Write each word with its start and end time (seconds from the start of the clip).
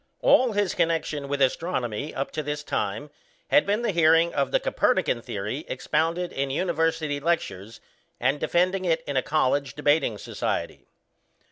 All 0.21 0.53
his 0.53 0.73
connection 0.73 1.27
with 1.27 1.43
astronomy 1.43 2.11
up 2.11 2.31
to 2.31 2.41
this 2.41 2.63
time 2.63 3.11
had 3.49 3.67
been 3.67 3.83
the 3.83 3.91
hearing 3.91 4.31
the 4.31 4.59
Copernican 4.59 5.21
theory 5.21 5.63
expounded 5.67 6.33
in 6.33 6.49
University 6.49 7.19
lectures, 7.19 7.79
and 8.19 8.39
defending 8.39 8.83
it 8.83 9.03
in 9.05 9.15
a 9.15 9.21
college 9.21 9.75
debating 9.75 10.17
society. 10.17 10.87